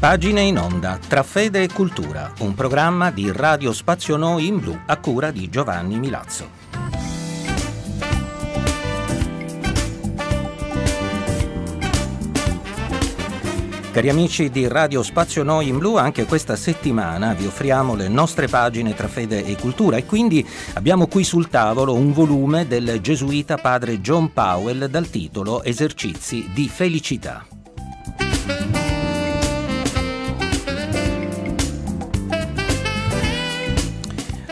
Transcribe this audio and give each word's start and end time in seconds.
Pagine 0.00 0.40
in 0.40 0.56
onda 0.56 0.98
tra 1.06 1.22
fede 1.22 1.62
e 1.62 1.68
cultura, 1.70 2.32
un 2.38 2.54
programma 2.54 3.10
di 3.10 3.30
Radio 3.30 3.70
Spazio 3.74 4.16
Noi 4.16 4.46
in 4.46 4.58
blu 4.58 4.74
a 4.86 4.96
cura 4.96 5.30
di 5.30 5.50
Giovanni 5.50 5.98
Milazzo. 5.98 6.48
Cari 13.92 14.08
amici 14.08 14.48
di 14.48 14.66
Radio 14.68 15.02
Spazio 15.02 15.42
Noi 15.42 15.68
in 15.68 15.76
Blu, 15.76 15.96
anche 15.96 16.24
questa 16.24 16.56
settimana 16.56 17.34
vi 17.34 17.44
offriamo 17.44 17.94
le 17.94 18.08
nostre 18.08 18.46
pagine 18.46 18.94
tra 18.94 19.06
fede 19.06 19.44
e 19.44 19.54
cultura 19.56 19.98
e 19.98 20.06
quindi 20.06 20.48
abbiamo 20.74 21.08
qui 21.08 21.24
sul 21.24 21.48
tavolo 21.50 21.92
un 21.92 22.14
volume 22.14 22.66
del 22.66 23.02
gesuita 23.02 23.58
padre 23.58 24.00
John 24.00 24.32
Powell 24.32 24.86
dal 24.86 25.10
titolo 25.10 25.62
Esercizi 25.62 26.48
di 26.54 26.70
felicità. 26.70 27.44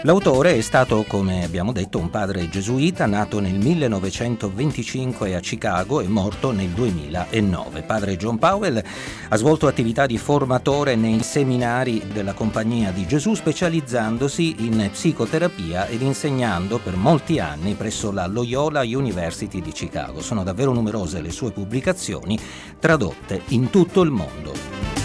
L'autore 0.02 0.56
è 0.56 0.60
stato, 0.60 1.04
come 1.08 1.42
abbiamo 1.42 1.72
detto, 1.72 1.98
un 1.98 2.08
padre 2.08 2.48
gesuita 2.48 3.04
nato 3.06 3.40
nel 3.40 3.58
1925 3.58 5.34
a 5.34 5.40
Chicago 5.40 6.00
e 6.00 6.06
morto 6.06 6.52
nel 6.52 6.68
2009. 6.68 7.82
Padre 7.82 8.16
John 8.16 8.38
Powell 8.38 8.80
ha 9.28 9.36
svolto 9.36 9.66
attività 9.66 10.06
di 10.06 10.16
formatore 10.16 10.94
nei 10.94 11.20
seminari 11.24 12.00
della 12.12 12.32
Compagnia 12.32 12.92
di 12.92 13.08
Gesù, 13.08 13.34
specializzandosi 13.34 14.54
in 14.60 14.88
psicoterapia 14.92 15.88
ed 15.88 16.02
insegnando 16.02 16.78
per 16.78 16.94
molti 16.94 17.40
anni 17.40 17.74
presso 17.74 18.12
la 18.12 18.28
Loyola 18.28 18.82
University 18.82 19.60
di 19.60 19.72
Chicago. 19.72 20.22
Sono 20.22 20.44
davvero 20.44 20.72
numerose 20.72 21.20
le 21.20 21.32
sue 21.32 21.50
pubblicazioni 21.50 22.38
tradotte 22.78 23.42
in 23.48 23.68
tutto 23.68 24.02
il 24.02 24.12
mondo. 24.12 24.97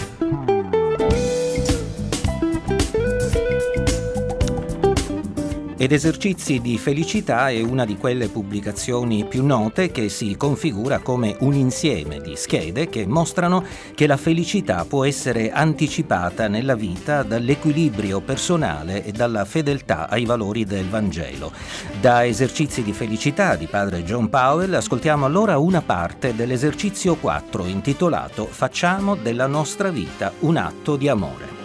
Ed 5.84 5.92
Esercizi 5.92 6.62
di 6.62 6.78
felicità 6.78 7.50
è 7.50 7.60
una 7.60 7.84
di 7.84 7.98
quelle 7.98 8.28
pubblicazioni 8.28 9.26
più 9.26 9.44
note 9.44 9.90
che 9.90 10.08
si 10.08 10.34
configura 10.34 11.00
come 11.00 11.36
un 11.40 11.52
insieme 11.52 12.22
di 12.22 12.36
schede 12.36 12.88
che 12.88 13.06
mostrano 13.06 13.62
che 13.94 14.06
la 14.06 14.16
felicità 14.16 14.86
può 14.86 15.04
essere 15.04 15.52
anticipata 15.52 16.48
nella 16.48 16.74
vita 16.74 17.22
dall'equilibrio 17.22 18.22
personale 18.22 19.04
e 19.04 19.12
dalla 19.12 19.44
fedeltà 19.44 20.08
ai 20.08 20.24
valori 20.24 20.64
del 20.64 20.88
Vangelo. 20.88 21.52
Da 22.00 22.24
Esercizi 22.24 22.82
di 22.82 22.94
felicità 22.94 23.54
di 23.54 23.66
padre 23.66 24.04
John 24.04 24.30
Powell 24.30 24.72
ascoltiamo 24.72 25.26
allora 25.26 25.58
una 25.58 25.82
parte 25.82 26.34
dell'esercizio 26.34 27.16
4 27.16 27.66
intitolato 27.66 28.46
Facciamo 28.46 29.16
della 29.16 29.46
nostra 29.46 29.90
vita 29.90 30.32
un 30.38 30.56
atto 30.56 30.96
di 30.96 31.08
amore. 31.08 31.63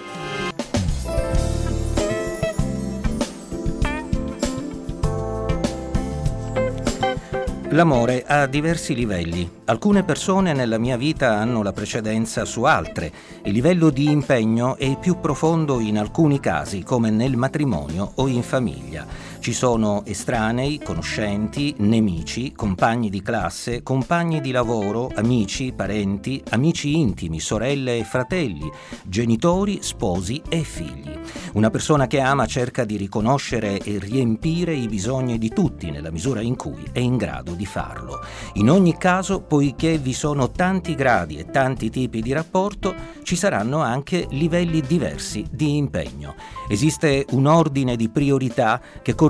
L'amore 7.71 8.23
ha 8.25 8.47
diversi 8.47 8.95
livelli. 8.95 9.47
Alcune 9.65 10.01
persone 10.03 10.53
nella 10.53 10.79
mia 10.79 10.97
vita 10.97 11.35
hanno 11.35 11.61
la 11.61 11.71
precedenza 11.71 12.43
su 12.43 12.63
altre. 12.63 13.11
Il 13.43 13.53
livello 13.53 13.91
di 13.91 14.09
impegno 14.09 14.75
è 14.75 14.97
più 14.97 15.19
profondo 15.19 15.79
in 15.79 15.99
alcuni 15.99 16.39
casi, 16.39 16.81
come 16.81 17.11
nel 17.11 17.35
matrimonio 17.35 18.13
o 18.15 18.27
in 18.27 18.41
famiglia. 18.41 19.05
Ci 19.39 19.53
sono 19.53 20.03
estranei, 20.05 20.81
conoscenti, 20.83 21.73
nemici, 21.77 22.51
compagni 22.51 23.09
di 23.09 23.21
classe, 23.21 23.81
compagni 23.83 24.41
di 24.41 24.51
lavoro, 24.51 25.09
amici, 25.15 25.71
parenti, 25.73 26.43
amici 26.49 26.97
intimi, 26.97 27.39
sorelle 27.39 27.97
e 27.97 28.03
fratelli, 28.03 28.69
genitori, 29.05 29.79
sposi 29.81 30.41
e 30.49 30.63
figli. 30.63 31.17
Una 31.53 31.69
persona 31.69 32.05
che 32.05 32.19
ama 32.19 32.45
cerca 32.47 32.83
di 32.83 32.97
riconoscere 32.97 33.79
e 33.79 33.97
riempire 33.97 34.73
i 34.73 34.87
bisogni 34.87 35.37
di 35.37 35.49
tutti 35.49 35.89
nella 35.89 36.11
misura 36.11 36.41
in 36.41 36.57
cui 36.57 36.83
è 36.91 36.99
in 36.99 37.15
grado 37.15 37.53
di 37.53 37.65
farlo. 37.65 38.19
In 38.55 38.69
ogni 38.69 38.97
caso, 38.97 39.39
poiché 39.39 39.97
vi 39.97 40.13
sono 40.13 40.51
tanti 40.51 40.95
gradi 40.95 41.37
e 41.37 41.49
tanti 41.49 41.89
tipi 41.89 42.21
di 42.21 42.33
rapporto, 42.33 42.93
ci 43.23 43.37
saranno 43.37 43.79
anche 43.79 44.27
livelli 44.31 44.81
diversi 44.81 45.45
di 45.49 45.77
impegno. 45.77 46.35
Esiste 46.67 47.25
un 47.31 47.45
ordine 47.45 47.95
di 47.95 48.09
priorità 48.09 48.81
che 49.01 49.15
corrisponde 49.15 49.27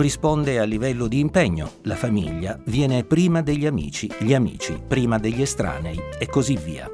al 0.58 0.70
livello 0.70 1.08
di 1.08 1.20
impegno. 1.20 1.72
La 1.82 1.96
famiglia 1.96 2.58
viene 2.68 3.04
prima 3.04 3.42
degli 3.42 3.66
amici, 3.66 4.10
gli 4.20 4.34
amici 4.34 4.80
prima 4.88 5.20
degli 5.20 5.42
estranei 5.42 6.00
e 6.18 6.26
così 6.28 6.56
via. 6.56 6.90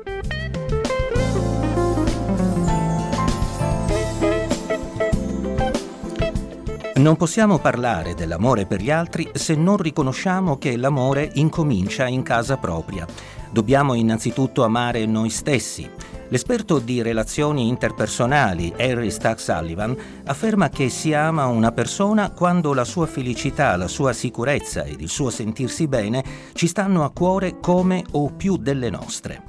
Non 6.95 7.15
possiamo 7.15 7.59
parlare 7.59 8.15
dell'amore 8.15 8.65
per 8.65 8.81
gli 8.81 8.89
altri 8.89 9.29
se 9.33 9.53
non 9.53 9.77
riconosciamo 9.77 10.57
che 10.57 10.75
l'amore 10.75 11.29
incomincia 11.35 12.07
in 12.07 12.23
casa 12.23 12.57
propria. 12.57 13.05
Dobbiamo 13.51 13.93
innanzitutto 13.93 14.63
amare 14.63 15.05
noi 15.05 15.29
stessi. 15.29 15.87
L'esperto 16.29 16.79
di 16.79 17.03
relazioni 17.03 17.67
interpersonali 17.67 18.73
Harry 18.77 19.11
Stack 19.11 19.39
Sullivan 19.39 19.95
afferma 20.25 20.69
che 20.69 20.89
si 20.89 21.13
ama 21.13 21.45
una 21.45 21.71
persona 21.71 22.31
quando 22.31 22.73
la 22.73 22.83
sua 22.83 23.05
felicità, 23.05 23.75
la 23.75 23.87
sua 23.87 24.11
sicurezza 24.11 24.83
ed 24.83 25.01
il 25.01 25.09
suo 25.09 25.29
sentirsi 25.29 25.87
bene 25.87 26.23
ci 26.53 26.65
stanno 26.65 27.03
a 27.03 27.11
cuore 27.11 27.59
come 27.59 28.03
o 28.11 28.31
più 28.31 28.57
delle 28.57 28.89
nostre. 28.89 29.43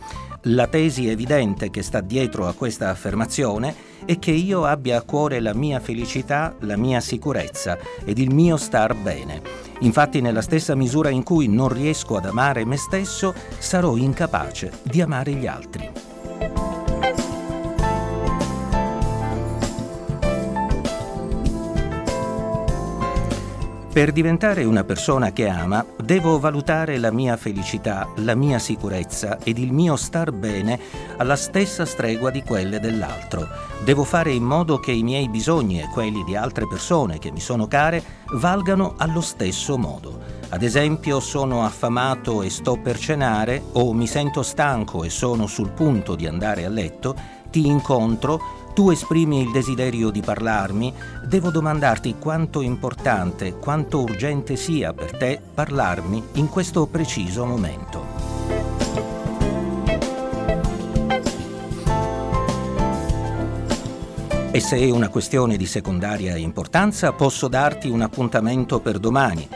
La 0.49 0.69
tesi 0.69 1.09
evidente 1.09 1.71
che 1.71 1.83
sta 1.83 2.01
dietro 2.01 2.47
a 2.47 2.53
questa 2.53 2.91
affermazione 2.91 3.75
è 4.05 4.19
che 4.19 4.31
io 4.31 4.65
abbia 4.65 4.99
a 4.99 5.03
cuore 5.03 5.41
la 5.41 5.55
mia 5.55 5.81
felicità, 5.81 6.55
la 6.61 6.77
mia 6.77 7.01
sicurezza 7.01 7.77
ed 8.05 8.19
il 8.19 8.33
mio 8.33 8.57
star 8.57 8.95
bene. 8.95 9.41
Infatti 9.81 10.21
nella 10.21 10.43
stessa 10.43 10.77
misura 10.77 11.09
in 11.09 11.25
cui 11.25 11.49
non 11.49 11.69
riesco 11.69 12.17
ad 12.17 12.27
amare 12.27 12.65
me 12.65 12.77
stesso, 12.77 13.35
sarò 13.59 13.97
incapace 13.97 14.71
di 14.83 15.01
amare 15.01 15.33
gli 15.33 15.47
altri. 15.47 15.96
Per 23.97 24.13
diventare 24.13 24.63
una 24.65 24.85
persona 24.85 25.33
che 25.33 25.49
ama, 25.49 25.83
devo 25.97 26.39
valutare 26.39 26.99
la 26.99 27.11
mia 27.11 27.39
felicità, 27.39 28.07
la 28.17 28.35
mia 28.35 28.59
sicurezza 28.59 29.39
ed 29.43 29.57
il 29.57 29.73
mio 29.73 29.97
star 29.97 30.33
bene 30.33 30.79
alla 31.17 31.35
stessa 31.35 31.87
stregua 31.87 32.31
di 32.31 32.43
quelle 32.43 32.79
dell'altro. 32.79 33.49
Devo 33.85 34.05
fare 34.05 34.33
in 34.33 34.43
modo 34.43 34.79
che 34.81 34.93
i 34.93 35.03
miei 35.03 35.31
bisogni 35.31 35.81
e 35.81 35.89
quelli 35.89 36.25
di 36.25 36.37
altre 36.37 36.69
persone 36.69 37.19
che 37.19 37.31
mi 37.31 37.41
sono 37.41 37.69
care 37.69 38.05
valgano 38.35 38.97
allo 38.99 39.23
stesso 39.23 39.79
modo. 39.79 40.21
Ad 40.51 40.63
esempio, 40.63 41.19
sono 41.19 41.65
affamato 41.65 42.43
e 42.43 42.51
sto 42.51 42.77
per 42.77 42.99
cenare 42.99 43.63
o 43.73 43.95
mi 43.95 44.07
sento 44.07 44.43
stanco 44.43 45.05
e 45.05 45.09
sono 45.09 45.47
sul 45.47 45.71
punto 45.71 46.17
di 46.17 46.27
andare 46.27 46.67
a 46.67 46.69
letto, 46.69 47.17
ti 47.51 47.67
incontro, 47.67 48.66
tu 48.77 48.91
esprimi 48.91 49.41
il 49.41 49.51
desiderio 49.53 50.11
di 50.11 50.21
parlarmi, 50.21 50.93
devo 51.25 51.49
domandarti 51.49 52.17
quanto 52.19 52.61
importante, 52.61 53.55
quanto 53.55 54.03
urgente 54.03 54.55
sia 54.57 54.93
per 54.93 55.17
te 55.17 55.41
parlarmi 55.55 56.23
in 56.33 56.51
questo 56.51 56.85
preciso 56.85 57.47
momento. 57.47 58.05
E 64.51 64.61
se 64.61 64.77
è 64.77 64.91
una 64.91 65.09
questione 65.09 65.57
di 65.57 65.65
secondaria 65.65 66.37
importanza, 66.37 67.13
posso 67.13 67.49
darti 67.49 67.89
un 67.89 68.03
appuntamento 68.03 68.81
per 68.81 68.99
domani 68.99 69.49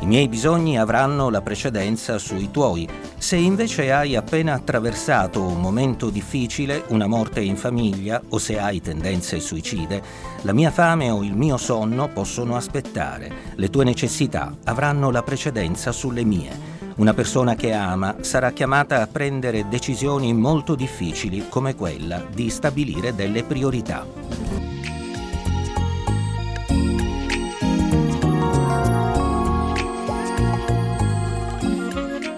i 0.00 0.06
miei 0.06 0.28
bisogni 0.28 0.78
avranno 0.78 1.30
la 1.30 1.40
precedenza 1.40 2.18
sui 2.18 2.50
tuoi. 2.50 2.86
Se 3.16 3.36
invece 3.36 3.92
hai 3.92 4.14
appena 4.14 4.52
attraversato 4.52 5.42
un 5.42 5.60
momento 5.60 6.10
difficile, 6.10 6.84
una 6.88 7.06
morte 7.06 7.40
in 7.40 7.56
famiglia 7.56 8.20
o 8.28 8.38
se 8.38 8.58
hai 8.58 8.82
tendenze 8.82 9.40
suicide, 9.40 10.02
la 10.42 10.52
mia 10.52 10.70
fame 10.70 11.10
o 11.10 11.22
il 11.22 11.34
mio 11.34 11.56
sonno 11.56 12.08
possono 12.08 12.56
aspettare. 12.56 13.32
Le 13.54 13.70
tue 13.70 13.84
necessità 13.84 14.54
avranno 14.64 15.10
la 15.10 15.22
precedenza 15.22 15.92
sulle 15.92 16.24
mie. 16.24 16.74
Una 16.96 17.14
persona 17.14 17.54
che 17.54 17.72
ama 17.72 18.16
sarà 18.20 18.52
chiamata 18.52 19.00
a 19.00 19.06
prendere 19.06 19.66
decisioni 19.68 20.32
molto 20.34 20.74
difficili 20.74 21.46
come 21.48 21.74
quella 21.74 22.22
di 22.32 22.50
stabilire 22.50 23.14
delle 23.14 23.44
priorità. 23.44 24.65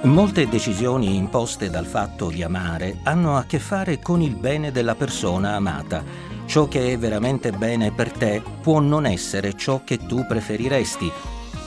Molte 0.08 0.48
decisioni 0.48 1.16
imposte 1.16 1.68
dal 1.68 1.84
fatto 1.84 2.30
di 2.30 2.42
amare 2.42 2.96
hanno 3.02 3.36
a 3.36 3.44
che 3.44 3.58
fare 3.58 3.98
con 3.98 4.22
il 4.22 4.36
bene 4.36 4.72
della 4.72 4.94
persona 4.94 5.54
amata. 5.54 6.02
Ciò 6.46 6.66
che 6.66 6.92
è 6.92 6.98
veramente 6.98 7.52
bene 7.52 7.92
per 7.92 8.10
te 8.10 8.42
può 8.62 8.80
non 8.80 9.04
essere 9.04 9.54
ciò 9.54 9.82
che 9.84 9.98
tu 9.98 10.24
preferiresti. 10.26 11.12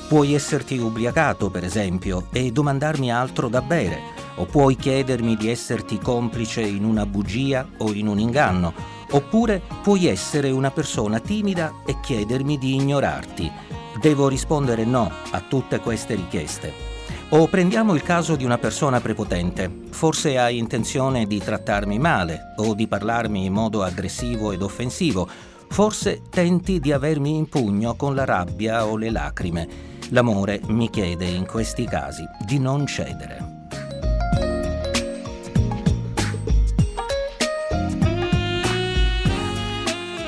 Puoi 0.10 0.34
esserti 0.34 0.76
ubriacato, 0.80 1.52
per 1.52 1.64
esempio, 1.64 2.30
e 2.32 2.52
domandarmi 2.52 3.12
altro 3.12 3.48
da 3.48 3.62
bere 3.62 4.00
o 4.36 4.46
puoi 4.46 4.76
chiedermi 4.76 5.36
di 5.36 5.48
esserti 5.48 6.00
complice 6.00 6.62
in 6.62 6.84
una 6.84 7.06
bugia 7.06 7.68
o 7.78 7.94
in 7.94 8.08
un 8.08 8.18
inganno, 8.18 8.74
oppure 9.12 9.62
puoi 9.84 10.08
essere 10.08 10.50
una 10.50 10.72
persona 10.72 11.20
timida 11.20 11.84
e 11.86 12.00
chiedermi 12.02 12.58
di 12.58 12.74
ignorarti. 12.74 13.52
Devo 14.02 14.28
rispondere 14.28 14.84
no 14.84 15.12
a 15.30 15.42
tutte 15.42 15.80
queste 15.80 16.16
richieste. 16.16 16.91
O 17.34 17.48
prendiamo 17.48 17.94
il 17.94 18.04
caso 18.04 18.36
di 18.36 18.44
una 18.44 18.58
persona 18.58 19.00
prepotente. 19.00 19.72
Forse 19.92 20.38
hai 20.38 20.58
intenzione 20.58 21.26
di 21.26 21.40
trattarmi 21.40 21.98
male 21.98 22.54
o 22.58 22.74
di 22.74 22.88
parlarmi 22.88 23.46
in 23.46 23.54
modo 23.54 23.84
aggressivo 23.84 24.52
ed 24.52 24.62
offensivo. 24.62 25.30
Forse 25.70 26.24
tenti 26.30 26.82
di 26.82 26.92
avermi 26.92 27.38
in 27.38 27.48
pugno 27.48 27.96
con 27.96 28.16
la 28.16 28.26
rabbia 28.26 28.86
o 28.86 28.98
le 28.98 29.10
lacrime. 29.10 29.68
L'amore 30.10 30.60
mi 30.68 30.90
chiede 30.90 31.24
in 31.24 31.46
questi 31.46 31.86
casi 31.86 32.26
di 32.46 32.60
non 32.60 32.86
cedere. 32.86 33.60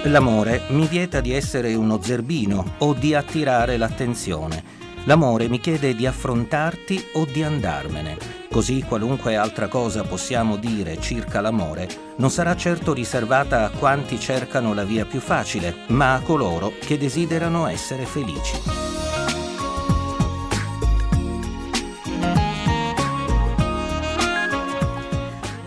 L'amore 0.03 0.61
mi 0.69 0.87
vieta 0.87 1.19
di 1.19 1.33
essere 1.33 1.75
uno 1.75 2.01
zerbino 2.01 2.75
o 2.77 2.93
di 2.93 3.13
attirare 3.13 3.75
l'attenzione. 3.75 4.72
L'amore 5.05 5.49
mi 5.49 5.59
chiede 5.59 5.95
di 5.95 6.05
affrontarti 6.05 7.07
o 7.13 7.25
di 7.25 7.43
andarmene. 7.43 8.17
Così 8.49 8.83
qualunque 8.83 9.35
altra 9.35 9.67
cosa 9.67 10.03
possiamo 10.03 10.55
dire 10.55 10.97
circa 11.01 11.41
l'amore 11.41 11.89
non 12.17 12.29
sarà 12.29 12.55
certo 12.55 12.93
riservata 12.93 13.65
a 13.65 13.69
quanti 13.69 14.17
cercano 14.17 14.73
la 14.73 14.85
via 14.85 15.05
più 15.05 15.19
facile, 15.19 15.75
ma 15.87 16.13
a 16.13 16.21
coloro 16.21 16.71
che 16.79 16.97
desiderano 16.97 17.67
essere 17.67 18.05
felici. 18.05 18.61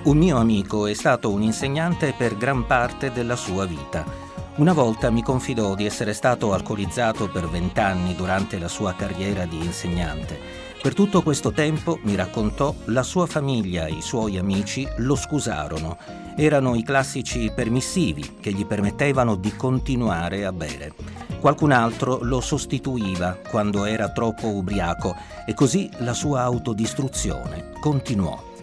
Un 0.05 0.17
mio 0.17 0.39
amico 0.39 0.87
è 0.87 0.95
stato 0.95 1.31
un 1.31 1.43
insegnante 1.43 2.15
per 2.17 2.37
gran 2.39 2.65
parte 2.65 3.11
della 3.11 3.37
sua 3.37 3.67
vita. 3.67 4.26
Una 4.57 4.73
volta 4.73 5.11
mi 5.11 5.23
confidò 5.23 5.75
di 5.75 5.85
essere 5.85 6.15
stato 6.15 6.55
alcolizzato 6.55 7.29
per 7.29 7.47
vent'anni 7.47 8.15
durante 8.15 8.59
la 8.59 8.69
sua 8.69 8.95
carriera 8.95 9.45
di 9.45 9.63
insegnante. 9.63 10.39
Per 10.81 10.95
tutto 10.95 11.21
questo 11.21 11.53
tempo, 11.53 11.99
mi 12.05 12.15
raccontò, 12.15 12.75
la 12.87 13.03
sua 13.03 13.27
famiglia 13.27 13.85
e 13.85 13.93
i 13.93 14.01
suoi 14.01 14.39
amici 14.39 14.89
lo 14.99 15.15
scusarono. 15.15 15.99
Erano 16.37 16.75
i 16.75 16.83
classici 16.83 17.53
permissivi 17.55 18.37
che 18.41 18.51
gli 18.51 18.65
permettevano 18.65 19.35
di 19.35 19.55
continuare 19.55 20.47
a 20.47 20.53
bere. 20.53 20.95
Qualcun 21.39 21.73
altro 21.73 22.21
lo 22.23 22.41
sostituiva 22.41 23.39
quando 23.51 23.85
era 23.85 24.11
troppo 24.11 24.49
ubriaco 24.49 25.15
e 25.45 25.53
così 25.53 25.91
la 25.99 26.15
sua 26.15 26.41
autodistruzione 26.41 27.73
continuò. 27.79 28.55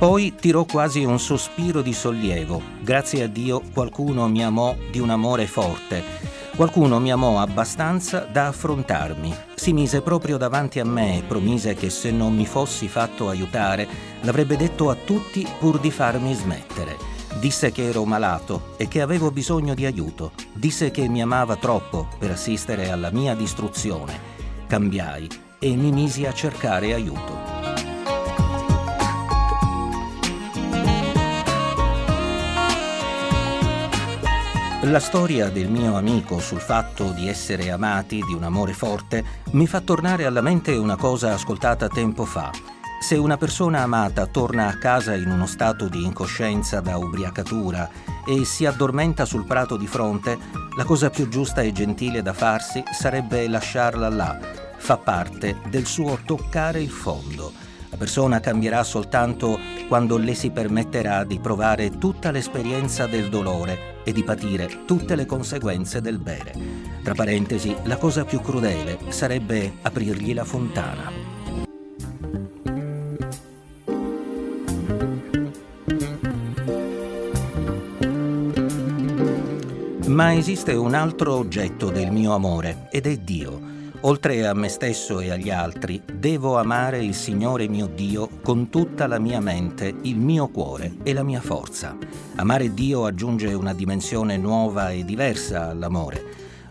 Poi 0.00 0.34
tirò 0.34 0.64
quasi 0.64 1.04
un 1.04 1.20
sospiro 1.20 1.82
di 1.82 1.92
sollievo. 1.92 2.62
Grazie 2.80 3.24
a 3.24 3.26
Dio 3.26 3.60
qualcuno 3.60 4.26
mi 4.28 4.42
amò 4.42 4.74
di 4.90 4.98
un 4.98 5.10
amore 5.10 5.46
forte. 5.46 6.02
Qualcuno 6.56 6.98
mi 6.98 7.12
amò 7.12 7.38
abbastanza 7.38 8.20
da 8.20 8.46
affrontarmi. 8.46 9.34
Si 9.56 9.74
mise 9.74 10.00
proprio 10.00 10.38
davanti 10.38 10.80
a 10.80 10.86
me 10.86 11.18
e 11.18 11.22
promise 11.22 11.74
che 11.74 11.90
se 11.90 12.10
non 12.10 12.34
mi 12.34 12.46
fossi 12.46 12.88
fatto 12.88 13.28
aiutare 13.28 13.86
l'avrebbe 14.22 14.56
detto 14.56 14.88
a 14.88 14.94
tutti 14.94 15.46
pur 15.58 15.78
di 15.78 15.90
farmi 15.90 16.32
smettere. 16.32 16.96
Disse 17.38 17.70
che 17.70 17.86
ero 17.86 18.06
malato 18.06 18.72
e 18.78 18.88
che 18.88 19.02
avevo 19.02 19.30
bisogno 19.30 19.74
di 19.74 19.84
aiuto. 19.84 20.32
Disse 20.54 20.90
che 20.90 21.06
mi 21.08 21.20
amava 21.20 21.56
troppo 21.56 22.08
per 22.18 22.30
assistere 22.30 22.90
alla 22.90 23.10
mia 23.10 23.34
distruzione. 23.34 24.18
Cambiai 24.66 25.28
e 25.58 25.76
mi 25.76 25.92
misi 25.92 26.24
a 26.24 26.32
cercare 26.32 26.94
aiuto. 26.94 27.59
La 34.84 34.98
storia 34.98 35.50
del 35.50 35.68
mio 35.68 35.94
amico 35.94 36.38
sul 36.38 36.58
fatto 36.58 37.12
di 37.12 37.28
essere 37.28 37.70
amati, 37.70 38.24
di 38.26 38.32
un 38.32 38.44
amore 38.44 38.72
forte, 38.72 39.22
mi 39.50 39.66
fa 39.66 39.82
tornare 39.82 40.24
alla 40.24 40.40
mente 40.40 40.74
una 40.74 40.96
cosa 40.96 41.34
ascoltata 41.34 41.86
tempo 41.86 42.24
fa. 42.24 42.50
Se 42.98 43.14
una 43.14 43.36
persona 43.36 43.82
amata 43.82 44.24
torna 44.24 44.68
a 44.68 44.78
casa 44.78 45.14
in 45.14 45.30
uno 45.30 45.44
stato 45.44 45.86
di 45.86 46.02
incoscienza 46.02 46.80
da 46.80 46.96
ubriacatura 46.96 47.90
e 48.26 48.46
si 48.46 48.64
addormenta 48.64 49.26
sul 49.26 49.44
prato 49.44 49.76
di 49.76 49.86
fronte, 49.86 50.38
la 50.74 50.84
cosa 50.84 51.10
più 51.10 51.28
giusta 51.28 51.60
e 51.60 51.72
gentile 51.72 52.22
da 52.22 52.32
farsi 52.32 52.82
sarebbe 52.90 53.46
lasciarla 53.48 54.08
là. 54.08 54.38
Fa 54.78 54.96
parte 54.96 55.58
del 55.68 55.84
suo 55.84 56.20
toccare 56.24 56.80
il 56.80 56.90
fondo. 56.90 57.52
La 57.90 57.98
persona 57.98 58.40
cambierà 58.40 58.82
soltanto 58.82 59.58
quando 59.88 60.16
le 60.16 60.32
si 60.32 60.50
permetterà 60.50 61.24
di 61.24 61.38
provare 61.38 61.98
tutta 61.98 62.30
l'esperienza 62.30 63.06
del 63.06 63.28
dolore 63.28 63.98
e 64.10 64.12
di 64.12 64.24
patire 64.24 64.84
tutte 64.84 65.14
le 65.14 65.24
conseguenze 65.24 66.00
del 66.00 66.18
bere. 66.18 66.52
Tra 67.02 67.14
parentesi, 67.14 67.74
la 67.84 67.96
cosa 67.96 68.24
più 68.24 68.40
crudele 68.40 68.98
sarebbe 69.08 69.74
aprirgli 69.82 70.34
la 70.34 70.44
fontana. 70.44 71.10
Ma 80.06 80.34
esiste 80.34 80.72
un 80.72 80.94
altro 80.94 81.36
oggetto 81.36 81.90
del 81.90 82.10
mio 82.10 82.34
amore 82.34 82.88
ed 82.90 83.06
è 83.06 83.16
Dio. 83.16 83.69
Oltre 84.04 84.46
a 84.46 84.54
me 84.54 84.68
stesso 84.70 85.20
e 85.20 85.30
agli 85.30 85.50
altri, 85.50 86.00
devo 86.10 86.56
amare 86.56 87.04
il 87.04 87.14
Signore 87.14 87.68
mio 87.68 87.86
Dio 87.86 88.30
con 88.42 88.70
tutta 88.70 89.06
la 89.06 89.18
mia 89.18 89.40
mente, 89.40 89.94
il 90.04 90.16
mio 90.16 90.48
cuore 90.48 90.94
e 91.02 91.12
la 91.12 91.22
mia 91.22 91.42
forza. 91.42 91.98
Amare 92.36 92.72
Dio 92.72 93.04
aggiunge 93.04 93.52
una 93.52 93.74
dimensione 93.74 94.38
nuova 94.38 94.90
e 94.90 95.04
diversa 95.04 95.68
all'amore. 95.68 96.24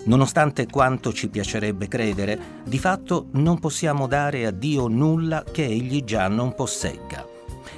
Nonostante 0.06 0.66
quanto 0.66 1.14
ci 1.14 1.30
piacerebbe 1.30 1.88
credere, 1.88 2.40
di 2.64 2.80
fatto 2.80 3.28
non 3.34 3.60
possiamo 3.60 4.08
dare 4.08 4.48
a 4.48 4.52
Dio 4.52 4.88
nulla 4.88 5.44
che 5.44 5.66
Egli 5.66 6.04
già 6.04 6.28
non 6.30 6.56
possegga. 6.56 7.28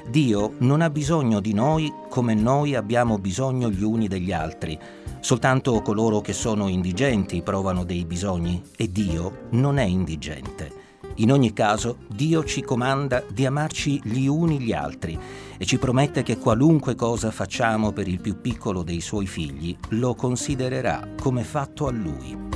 Dio 0.07 0.53
non 0.59 0.79
ha 0.79 0.89
bisogno 0.89 1.41
di 1.41 1.53
noi 1.53 1.91
come 2.09 2.35
noi 2.35 2.75
abbiamo 2.75 3.17
bisogno 3.17 3.69
gli 3.69 3.83
uni 3.83 4.07
degli 4.07 4.31
altri. 4.31 4.79
Soltanto 5.21 5.79
coloro 5.83 6.19
che 6.19 6.33
sono 6.33 6.67
indigenti 6.67 7.43
provano 7.43 7.83
dei 7.85 8.05
bisogni 8.05 8.61
e 8.75 8.91
Dio 8.91 9.47
non 9.51 9.77
è 9.77 9.83
indigente. 9.83 10.89
In 11.17 11.31
ogni 11.31 11.53
caso, 11.53 11.99
Dio 12.07 12.43
ci 12.43 12.63
comanda 12.63 13.23
di 13.29 13.45
amarci 13.45 14.01
gli 14.03 14.25
uni 14.25 14.59
gli 14.59 14.73
altri 14.73 15.17
e 15.57 15.63
ci 15.63 15.77
promette 15.77 16.23
che 16.23 16.39
qualunque 16.39 16.95
cosa 16.95 17.29
facciamo 17.29 17.91
per 17.91 18.07
il 18.07 18.19
più 18.19 18.41
piccolo 18.41 18.81
dei 18.81 18.99
suoi 18.99 19.27
figli 19.27 19.77
lo 19.89 20.15
considererà 20.15 21.07
come 21.21 21.43
fatto 21.43 21.85
a 21.85 21.91
Lui. 21.91 22.49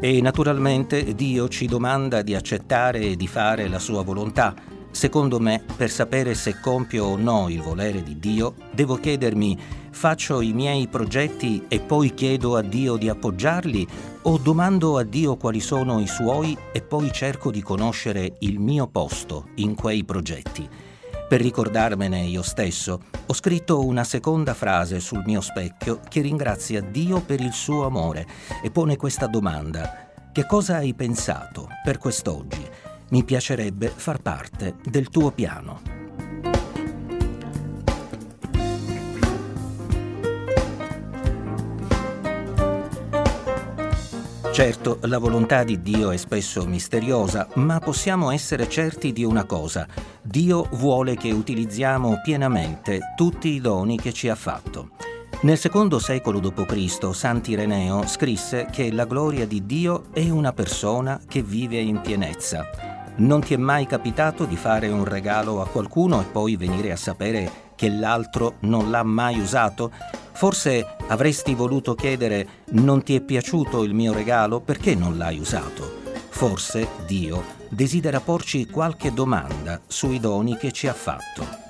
E 0.00 0.20
naturalmente 0.20 1.14
Dio 1.14 1.48
ci 1.48 1.66
domanda 1.66 2.22
di 2.22 2.34
accettare 2.34 3.00
e 3.00 3.16
di 3.16 3.28
fare 3.28 3.68
la 3.68 3.78
sua 3.78 4.02
volontà 4.02 4.76
Secondo 4.98 5.38
me, 5.38 5.62
per 5.76 5.90
sapere 5.90 6.34
se 6.34 6.58
compio 6.58 7.04
o 7.04 7.16
no 7.16 7.48
il 7.48 7.62
volere 7.62 8.02
di 8.02 8.18
Dio, 8.18 8.56
devo 8.72 8.96
chiedermi 8.96 9.56
faccio 9.92 10.40
i 10.40 10.52
miei 10.52 10.88
progetti 10.88 11.66
e 11.68 11.78
poi 11.78 12.14
chiedo 12.14 12.56
a 12.56 12.62
Dio 12.62 12.96
di 12.96 13.08
appoggiarli 13.08 13.86
o 14.22 14.38
domando 14.38 14.98
a 14.98 15.04
Dio 15.04 15.36
quali 15.36 15.60
sono 15.60 16.00
i 16.00 16.08
suoi 16.08 16.58
e 16.72 16.82
poi 16.82 17.12
cerco 17.12 17.52
di 17.52 17.62
conoscere 17.62 18.38
il 18.40 18.58
mio 18.58 18.88
posto 18.88 19.50
in 19.58 19.76
quei 19.76 20.02
progetti. 20.02 20.68
Per 21.28 21.40
ricordarmene 21.40 22.24
io 22.24 22.42
stesso, 22.42 23.00
ho 23.24 23.32
scritto 23.32 23.86
una 23.86 24.02
seconda 24.02 24.52
frase 24.52 24.98
sul 24.98 25.22
mio 25.24 25.40
specchio 25.40 26.00
che 26.08 26.22
ringrazia 26.22 26.80
Dio 26.80 27.20
per 27.20 27.38
il 27.38 27.52
suo 27.52 27.86
amore 27.86 28.26
e 28.64 28.72
pone 28.72 28.96
questa 28.96 29.28
domanda. 29.28 30.08
Che 30.32 30.44
cosa 30.44 30.78
hai 30.78 30.92
pensato 30.92 31.68
per 31.84 31.98
quest'oggi? 31.98 32.87
Mi 33.10 33.24
piacerebbe 33.24 33.88
far 33.88 34.20
parte 34.20 34.76
del 34.84 35.08
tuo 35.08 35.30
piano. 35.30 35.96
Certo, 44.52 44.98
la 45.02 45.18
volontà 45.18 45.62
di 45.62 45.80
Dio 45.80 46.10
è 46.10 46.16
spesso 46.16 46.66
misteriosa, 46.66 47.48
ma 47.54 47.78
possiamo 47.78 48.32
essere 48.32 48.68
certi 48.68 49.12
di 49.12 49.22
una 49.22 49.44
cosa. 49.44 49.86
Dio 50.20 50.68
vuole 50.72 51.14
che 51.16 51.30
utilizziamo 51.30 52.20
pienamente 52.24 53.14
tutti 53.14 53.50
i 53.50 53.60
doni 53.60 53.96
che 53.96 54.12
ci 54.12 54.28
ha 54.28 54.34
fatto. 54.34 54.90
Nel 55.42 55.56
secondo 55.56 56.00
secolo 56.00 56.40
d.C. 56.40 57.14
Sant'Ireneo 57.14 58.04
scrisse 58.08 58.66
che 58.72 58.90
la 58.90 59.04
gloria 59.04 59.46
di 59.46 59.64
Dio 59.64 60.06
è 60.12 60.28
una 60.28 60.52
persona 60.52 61.20
che 61.28 61.40
vive 61.40 61.78
in 61.78 62.00
pienezza. 62.00 62.97
Non 63.18 63.40
ti 63.40 63.52
è 63.52 63.56
mai 63.56 63.84
capitato 63.84 64.44
di 64.44 64.54
fare 64.54 64.88
un 64.90 65.04
regalo 65.04 65.60
a 65.60 65.66
qualcuno 65.66 66.20
e 66.20 66.24
poi 66.24 66.54
venire 66.54 66.92
a 66.92 66.96
sapere 66.96 67.72
che 67.74 67.90
l'altro 67.90 68.54
non 68.60 68.92
l'ha 68.92 69.02
mai 69.02 69.40
usato? 69.40 69.90
Forse 70.32 70.86
avresti 71.08 71.52
voluto 71.54 71.96
chiedere 71.96 72.46
non 72.70 73.02
ti 73.02 73.16
è 73.16 73.20
piaciuto 73.20 73.82
il 73.82 73.92
mio 73.92 74.12
regalo? 74.12 74.60
Perché 74.60 74.94
non 74.94 75.18
l'hai 75.18 75.40
usato? 75.40 75.96
Forse 76.28 76.86
Dio 77.06 77.42
desidera 77.68 78.20
porci 78.20 78.66
qualche 78.66 79.12
domanda 79.12 79.80
sui 79.84 80.20
doni 80.20 80.56
che 80.56 80.70
ci 80.70 80.86
ha 80.86 80.94
fatto. 80.94 81.66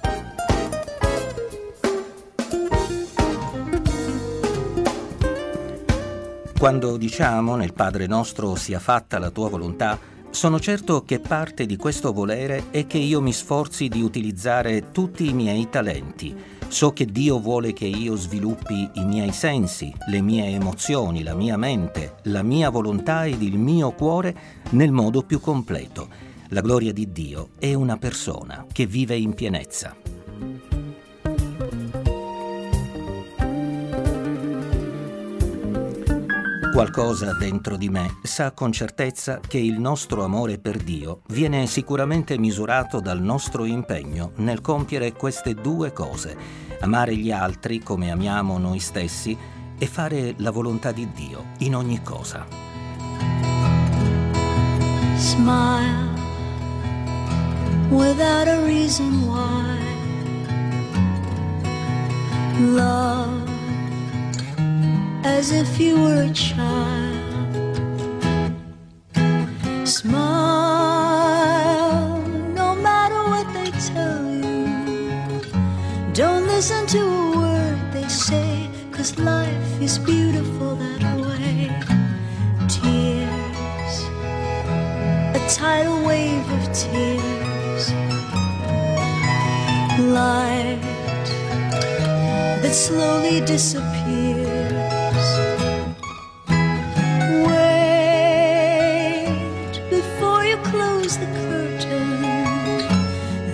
Quando 6.58 6.98
diciamo 6.98 7.56
nel 7.56 7.72
Padre 7.72 8.06
nostro 8.06 8.54
sia 8.54 8.80
fatta 8.80 9.18
la 9.18 9.30
tua 9.30 9.48
volontà, 9.48 10.16
sono 10.30 10.60
certo 10.60 11.02
che 11.02 11.20
parte 11.20 11.66
di 11.66 11.76
questo 11.76 12.12
volere 12.12 12.66
è 12.70 12.86
che 12.86 12.98
io 12.98 13.20
mi 13.20 13.32
sforzi 13.32 13.88
di 13.88 14.02
utilizzare 14.02 14.90
tutti 14.92 15.28
i 15.28 15.32
miei 15.32 15.68
talenti. 15.68 16.34
So 16.68 16.92
che 16.92 17.06
Dio 17.06 17.40
vuole 17.40 17.72
che 17.72 17.86
io 17.86 18.14
sviluppi 18.14 18.90
i 18.94 19.04
miei 19.04 19.32
sensi, 19.32 19.92
le 20.08 20.20
mie 20.20 20.46
emozioni, 20.46 21.22
la 21.22 21.34
mia 21.34 21.56
mente, 21.56 22.16
la 22.24 22.42
mia 22.42 22.68
volontà 22.68 23.24
ed 23.24 23.42
il 23.42 23.58
mio 23.58 23.92
cuore 23.92 24.36
nel 24.70 24.92
modo 24.92 25.22
più 25.22 25.40
completo. 25.40 26.08
La 26.48 26.60
gloria 26.60 26.92
di 26.92 27.10
Dio 27.10 27.50
è 27.58 27.74
una 27.74 27.96
persona 27.96 28.66
che 28.70 28.86
vive 28.86 29.16
in 29.16 29.34
pienezza. 29.34 30.07
Qualcosa 36.78 37.32
dentro 37.32 37.76
di 37.76 37.88
me 37.88 38.18
sa 38.22 38.52
con 38.52 38.70
certezza 38.70 39.40
che 39.40 39.58
il 39.58 39.80
nostro 39.80 40.22
amore 40.22 40.60
per 40.60 40.76
Dio 40.76 41.22
viene 41.30 41.66
sicuramente 41.66 42.38
misurato 42.38 43.00
dal 43.00 43.20
nostro 43.20 43.64
impegno 43.64 44.30
nel 44.36 44.60
compiere 44.60 45.12
queste 45.12 45.54
due 45.54 45.92
cose, 45.92 46.36
amare 46.78 47.16
gli 47.16 47.32
altri 47.32 47.80
come 47.80 48.12
amiamo 48.12 48.58
noi 48.58 48.78
stessi 48.78 49.36
e 49.76 49.86
fare 49.88 50.34
la 50.36 50.52
volontà 50.52 50.92
di 50.92 51.10
Dio 51.12 51.46
in 51.58 51.74
ogni 51.74 52.00
cosa. 52.00 52.46
Smile 55.16 56.14
without 57.90 58.46
a 58.46 58.64
reason 58.64 59.24
why. 59.24 59.66
Love 62.72 63.37
as 65.28 65.52
if 65.52 65.78
you 65.78 65.94
were 66.02 66.22
a 66.22 66.32
child. 66.32 67.74
Smile 69.84 70.22
no 72.60 72.74
matter 72.74 73.20
what 73.32 73.46
they 73.54 73.70
tell 73.92 74.24
you. 74.44 74.66
Don't 76.14 76.46
listen 76.46 76.86
to 76.88 77.00
a 77.00 77.36
word 77.38 77.78
they 77.92 78.08
say, 78.08 78.68
cause 78.90 79.18
life 79.18 79.82
is 79.82 79.98
beautiful 79.98 80.76
that 80.76 81.02
way. 81.26 81.70
Tears, 82.74 83.94
a 85.38 85.40
tidal 85.58 86.00
wave 86.06 86.46
of 86.58 86.64
tears. 86.72 87.84
Light 90.00 90.80
that 92.62 92.74
slowly 92.74 93.40
disappears. 93.42 94.27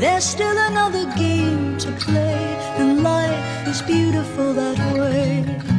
There's 0.04 0.26
still 0.26 0.58
another 0.68 1.06
game 1.16 1.78
to 1.78 1.90
play, 1.92 2.37
and 2.76 3.02
life 3.02 3.66
is 3.66 3.80
beautiful 3.80 4.52
that 4.52 4.78
way. 4.99 5.73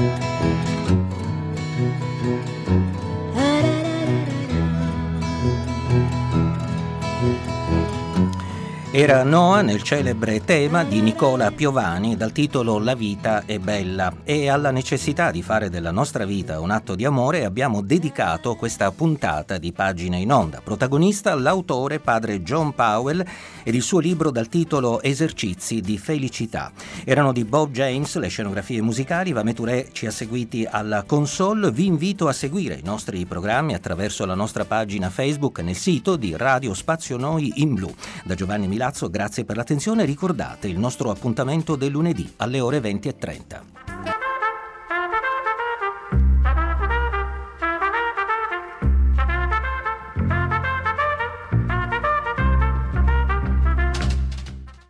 Thank 0.00 0.24
you. 0.24 0.29
Era 9.00 9.22
Noah 9.22 9.62
nel 9.62 9.82
celebre 9.82 10.44
tema 10.44 10.84
di 10.84 11.00
Nicola 11.00 11.50
Piovani 11.50 12.18
dal 12.18 12.32
titolo 12.32 12.78
La 12.78 12.94
vita 12.94 13.44
è 13.46 13.58
bella 13.58 14.12
e 14.24 14.50
alla 14.50 14.70
necessità 14.70 15.30
di 15.30 15.42
fare 15.42 15.70
della 15.70 15.90
nostra 15.90 16.26
vita 16.26 16.60
un 16.60 16.70
atto 16.70 16.94
di 16.94 17.06
amore 17.06 17.46
abbiamo 17.46 17.80
dedicato 17.80 18.56
questa 18.56 18.92
puntata 18.92 19.56
di 19.56 19.72
Pagine 19.72 20.18
in 20.18 20.30
Onda. 20.30 20.60
Protagonista 20.62 21.34
l'autore 21.34 21.98
padre 21.98 22.42
John 22.42 22.74
Powell 22.74 23.24
ed 23.62 23.74
il 23.74 23.80
suo 23.80 24.00
libro 24.00 24.30
dal 24.30 24.48
titolo 24.48 25.00
Esercizi 25.00 25.80
di 25.80 25.96
felicità. 25.96 26.70
Erano 27.02 27.32
di 27.32 27.46
Bob 27.46 27.70
James 27.70 28.14
le 28.16 28.28
scenografie 28.28 28.82
musicali, 28.82 29.32
Vame 29.32 29.54
Touré 29.54 29.88
ci 29.92 30.04
ha 30.04 30.10
seguiti 30.10 30.68
alla 30.70 31.04
console, 31.04 31.72
vi 31.72 31.86
invito 31.86 32.28
a 32.28 32.34
seguire 32.34 32.74
i 32.74 32.84
nostri 32.84 33.24
programmi 33.24 33.72
attraverso 33.72 34.26
la 34.26 34.34
nostra 34.34 34.66
pagina 34.66 35.08
Facebook 35.08 35.60
nel 35.60 35.74
sito 35.74 36.16
di 36.16 36.36
Radio 36.36 36.74
Spazio 36.74 37.16
Noi 37.16 37.50
in 37.62 37.72
Blu. 37.72 37.90
Da 38.24 38.34
Giovanni 38.34 38.68
Milano 38.68 38.88
Milazzo, 38.90 39.08
grazie 39.08 39.44
per 39.44 39.56
l'attenzione. 39.56 40.04
Ricordate 40.04 40.66
il 40.66 40.76
nostro 40.76 41.10
appuntamento 41.10 41.76
del 41.76 41.92
lunedì 41.92 42.32
alle 42.38 42.58
ore 42.58 42.80
20.30. 42.80 44.09